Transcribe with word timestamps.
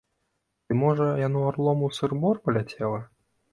Ці, 0.65 0.77
можа, 0.83 1.05
яно 1.27 1.45
арлом 1.51 1.85
у 1.89 1.91
сыр-бор 1.99 2.43
паляцела? 2.47 2.99